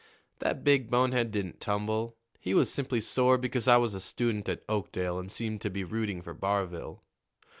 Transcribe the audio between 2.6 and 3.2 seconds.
simply